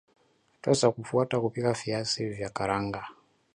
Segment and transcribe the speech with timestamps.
[0.53, 3.07] Hatua za kufuata kupika viazi vya karanga